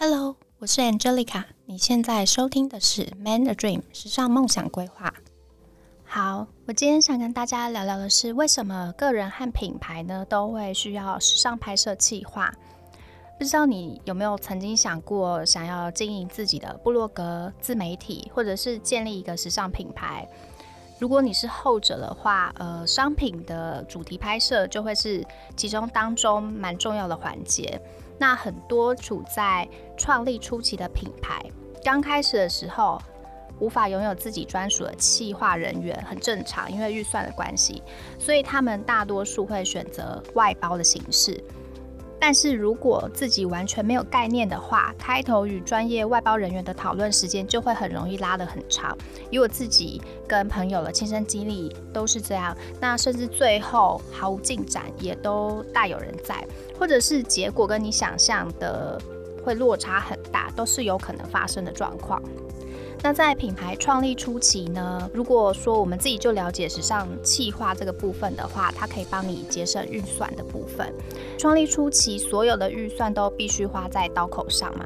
[0.00, 1.42] Hello，我是 Angelica。
[1.66, 5.12] 你现在收听的是《Man a Dream》时尚梦想规划。
[6.04, 12.54] 好，我今天想跟大家聊聊的是，为什么个人和品牌呢都会需要时尚拍摄计划？
[13.40, 20.28] 不知道你有没有曾经想过，想要经营自己的部落格、自媒体，或者是建立一个时尚品牌？
[21.00, 25.26] 如果你是后者的话，呃，商品的主题拍摄就会是
[25.56, 27.80] 其中当中蛮重要的环节。
[28.18, 31.40] 那很多处在创立初期的品牌，
[31.84, 33.00] 刚开始的时候
[33.60, 37.82] 无法拥有自己专属的企划人员，很正常，因为预算的关系，
[38.18, 41.42] 所以他们大多数会选择外包的形式。
[42.20, 48.96] 但是如果自己完全没有概念的话，开头与专业外包人员的讨论时间就会很容易拉得很长。
[49.30, 56.46] 以我自己跟朋友的亲身经历都是这样，那甚至最后毫无进展，也都大有人在，
[56.78, 59.00] 或者是结果跟你想象的
[59.44, 62.20] 会落差很大，都是有可能发生的状况。
[63.00, 70.92] 那在品牌创立初期呢，如果说我们自己就了解时尚企划这个部分的话，它可以帮你节省预算的部分。
[71.38, 74.84] 创立初期所有的预算都必须花在刀口上嘛，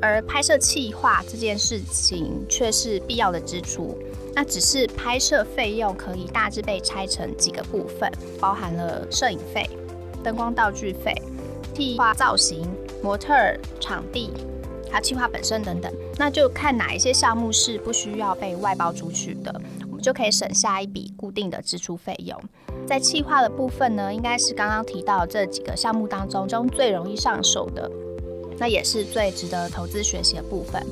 [0.00, 3.96] 而拍摄企划这件事情却是必要的支出。
[4.34, 9.68] 那只是拍摄费用可以大致被拆成几个部分，包含了摄影费、
[10.22, 11.14] 灯光道具费、
[11.72, 12.68] 替画造型、
[13.02, 13.32] 模特、
[13.78, 14.32] 场地。
[14.92, 22.38] 它企划本身等等，那就看哪一些项目是不需要被外包出去的，我们就可以省下一笔固定的支出费用。
[22.86, 27.90] 在企划的部分呢，应该是刚刚提到这几个项目当中中最容易上手的，
[28.58, 30.84] 那也是最值得投资学习的部分。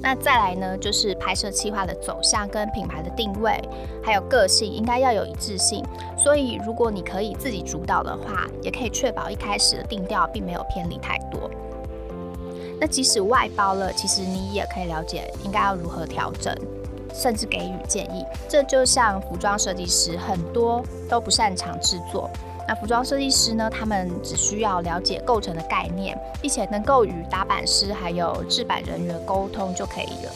[0.00, 3.60] 那再来呢，就是拍摄企划的走向跟品牌的定位，
[4.00, 5.84] 还有个性应该要有一致性。
[6.16, 11.50] 所以如果你可以自己主导的话，也可以确保一开始的定调并没有偏离太多。
[12.80, 16.54] 那即使外包了，其实你也可以了解应该要如何调整，
[17.12, 18.24] 甚至给予建议。
[18.48, 22.30] 这就像服装设计师，很多都不擅长制作。
[22.68, 30.32] 那服装设计师呢，他们只需要了解构成的概念，并且能够与打版师还有制版人员沟通就可以了。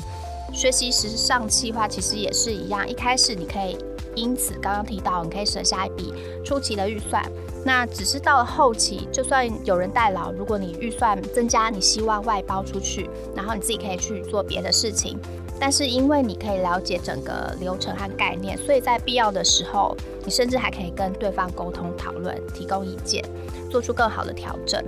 [0.53, 3.76] 学习时尚企划其实也是一样，一开始你可以
[4.14, 6.12] 因此刚刚提到，你可以省下一笔
[6.44, 7.22] 初期的预算。
[7.64, 15.16] 那只是到了后期，就算有人代劳，如果你预算增加，你希望外包出去，然后你自己可以去做别的事情，
[15.60, 23.24] 但是因为你可以了解整个流程和概念，所以在必要的时候，你甚至还可以跟对方沟通讨论，提供意见，
[23.70, 24.82] 做出更好的调整。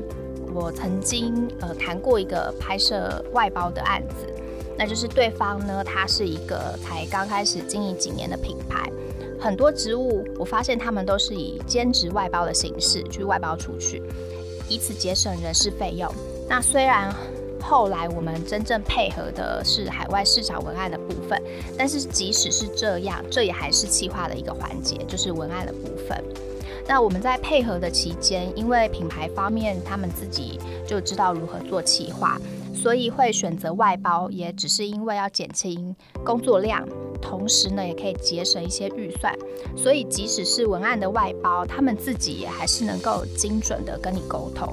[0.52, 4.26] 我曾经呃谈过一个拍摄外包的案子，
[4.76, 8.90] 那就是对方呢，他是一个才刚开始经营几年的品牌。
[9.44, 14.02] 很多职务，我发现他们都是以兼职外包的形式去外包出去，
[14.70, 16.10] 以此节省人事费用。
[16.48, 17.14] 那虽然
[17.60, 21.38] 后来我们真正配合的是海外市场文案的部分，
[21.76, 26.24] 但是即使是这样，这也还是企划的一个环节，就是文案的部分。
[26.88, 32.40] 那我们在配合的期间，因为品牌方面他们自己就知道如何做企划，
[32.84, 36.86] 所以会选择外包，也只是因为要减轻工作量。
[37.18, 39.34] 同时呢，也可以节省一些预算，
[39.74, 44.70] 所以即使是文案的外包，他们自己也还是能够精准的跟你沟通，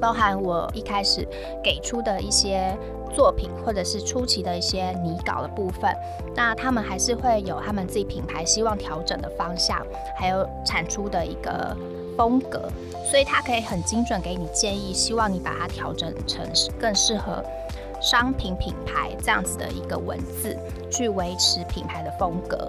[0.00, 1.24] 包含我一开始
[1.62, 2.76] 给出的一些
[3.14, 5.94] 作品，或者是初期的一些拟稿的部分，
[6.34, 9.84] 那他们还是会有他们自己品牌希望调整的方向，
[10.16, 11.76] 还有产出的一个
[12.16, 12.68] 风格，
[13.10, 16.46] 所以他可以很精准给你建议，希望你把它调整成
[16.78, 17.42] 更适合。
[18.00, 20.56] 商品品牌这样子的一个文字，
[20.88, 22.68] 去维持品牌的风格。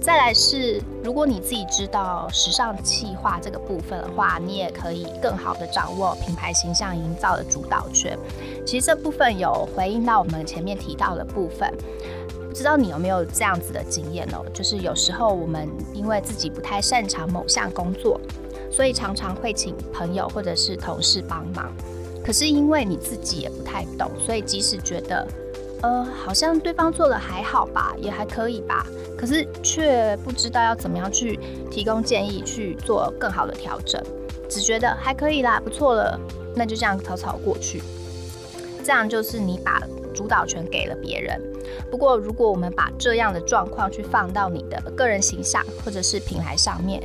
[0.00, 8.18] 再来是，如果你自己知道时尚企划这个部分的话，你也可以更好的掌握品牌形象营造的主导权。
[8.64, 11.72] 其实这部分有回应到我们前面提到的部分，
[12.48, 14.42] 不知道你有没有这样子的经验哦？
[14.54, 18.18] 就是有时候我们因为自己不太擅长某项工作，
[18.70, 21.70] 所以常常会请朋友或者是同事帮忙。
[22.24, 25.26] 可是因为你自己也不太懂，所以即使觉得，
[25.82, 28.86] 呃，好像对方做的还好吧，也还可以吧，
[29.16, 31.38] 可是却不知道要怎么样去
[31.70, 34.02] 提供建议去做更好的调整，
[34.48, 36.18] 只觉得还可以啦，不错了，
[36.54, 37.82] 那就这样草草过去。
[38.82, 39.82] 这样就是你把
[40.14, 41.40] 主导权给了别人。
[41.90, 47.02] 不过如果我们把这样的状况去放到你的个人形象或者是品牌上面，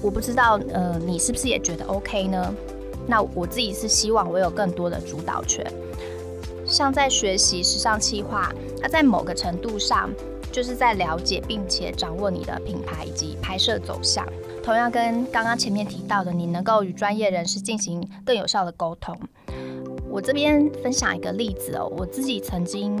[0.00, 2.54] 我不知道，呃，你是不是也觉得 OK 呢？
[3.06, 5.66] 那我自己是希望我有更多的主导权，
[6.72, 10.10] 像在学习时尚企划，它在某个程度上
[10.50, 14.26] 就是在了解并且掌握你的品牌以及拍摄走向。
[14.64, 19.14] 同样跟刚刚前面提到的，你能够与专业人士进行更有效的沟通。
[20.08, 22.96] 我这边分享一个例子哦，我自己曾经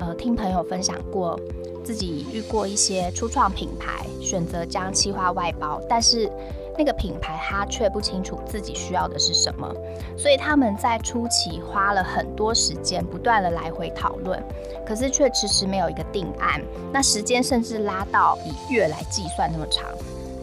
[0.00, 1.40] 呃听朋友分享过，
[1.82, 6.30] 自己遇过一些初创品牌选择将企划外包，但是
[6.76, 9.72] 那个品牌他却不清楚自己需要的是什么，
[10.18, 14.42] 所以他们在初期花了很多时间，不断的来回讨论，
[14.84, 16.60] 可是却迟迟没有一个定案，
[16.92, 19.84] 那时间甚至拉到以月来计算那么长。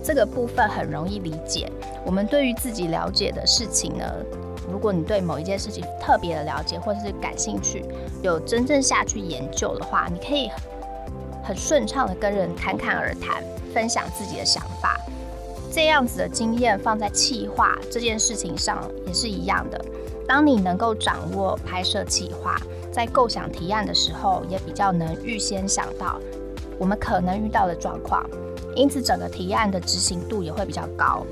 [0.03, 1.69] 这个部分很容易理解。
[2.03, 4.05] 我们对于自己了解的事情呢，
[4.67, 7.85] 如果你对某一件事情特别的了解，或者是感兴趣，
[8.23, 10.49] 有真正下去研究的话，你可以
[11.43, 13.43] 很顺畅的跟人侃侃而谈，
[13.73, 14.97] 分享自己的想法。
[15.71, 19.83] 这样子的经验放在企划这件事情上也是一样的。
[20.27, 22.57] 当你能够掌握拍摄企划，
[22.91, 26.19] 在构想提案的时候，也比较能预先想到
[26.77, 28.29] 我们可能遇到的状况。
[28.75, 31.25] 因此，整个提案的执行度也会比较高，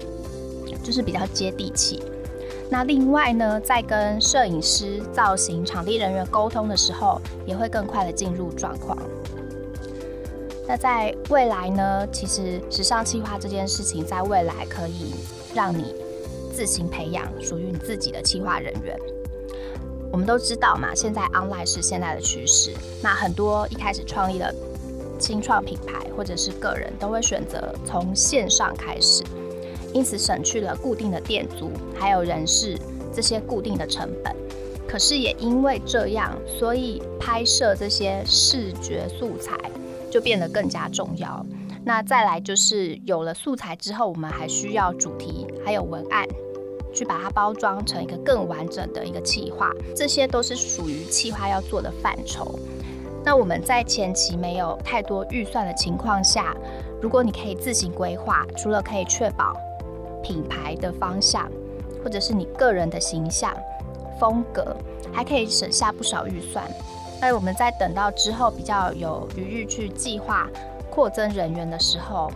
[0.83, 2.01] 就是比较接地气。
[2.69, 8.97] 那另外呢，在跟摄影师、造型、场地人员沟通的时候，也会更快的进入状况。
[10.69, 15.15] 那在未来呢，其实时尚企划这件事情，在未来可以
[15.55, 15.95] 让你
[16.53, 18.95] 自行培养属于你自己的企划人员。
[20.11, 22.71] 我们都知道嘛，现在 online 是现在的趋势。
[23.01, 24.53] 那很多一开始创立的。
[25.21, 29.21] 新创品牌或者是个人都会选择从线上开始，
[29.93, 32.79] 因此省去了固定的店租，还有人事
[33.13, 34.33] 这些固定的成本。
[34.87, 39.57] 可是也因为这样，所以拍摄这些视觉素材
[40.09, 41.45] 就变得更加重要。
[41.85, 46.27] 那再来就是有了素材之后，我们还需要主题还有文案，
[46.93, 52.59] 去把它包装成一个更完整的一个企划，这些都是属于企划要做的范畴。
[53.23, 56.55] 那我们在前期没有太多预算的情况下，
[57.01, 59.55] 如果你可以自行规划，除了可以确保
[60.23, 61.49] 品牌的方向，
[62.03, 63.53] 或者是你个人的形象
[64.19, 64.75] 风格，
[65.11, 66.65] 还可以省下不少预算。
[67.21, 70.49] 那我们在等到之后比较有余裕去计划
[70.89, 72.31] 扩增人员的时候，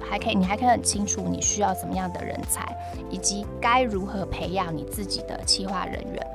[0.00, 2.66] 还可以，你还可以很清楚你需要怎么样的人才，
[3.10, 6.26] 以及该如何培养你自己的企划人员。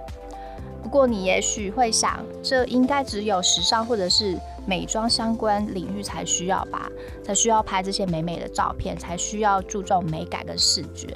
[0.84, 6.90] 不过你也许会想，这应该只有时尚或者是美妆相关领域才需要吧？
[7.26, 11.08] 才需要拍这些美美的照片，才需要注重美感跟视觉。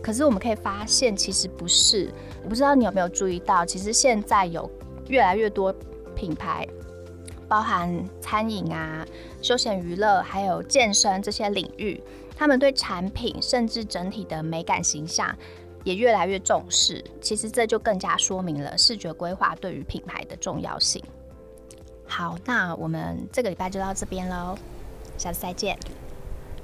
[0.00, 2.12] 可是我们可以发现，其实不是。
[2.44, 4.70] 我不知道你有没有注意到，其实现在有
[5.08, 5.74] 越来越多
[6.20, 6.68] 品牌，
[7.48, 9.06] 包含餐饮啊、
[9.40, 11.98] 休闲娱乐，还有健身这些领域，
[12.36, 15.34] 他们对产品甚至整体的美感形象。
[15.82, 21.02] 也越来越重视，其实这就更加说明了视觉规划对于品牌的重要性。
[22.06, 24.58] 好，那我们这个礼拜就到这边喽，
[25.16, 25.78] 下次再见。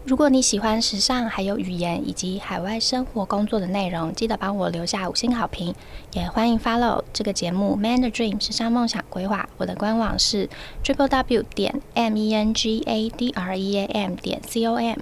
[0.07, 5.75] 如果你喜欢时尚、还有语言以及海外生活工作的内容，记得帮我留下五星好评，
[6.13, 9.43] 也欢迎 follow 这个节目《Man the Dream 时尚梦想规划》。
[9.57, 10.49] 我的官网是
[10.85, 14.65] triple w 点 m e n g a d r e a m 点 c
[14.65, 14.97] o m，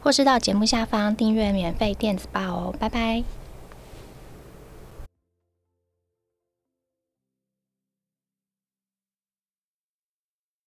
[0.00, 2.74] 或是到节目下方订阅免费电子报哦。
[2.78, 3.43] 拜拜。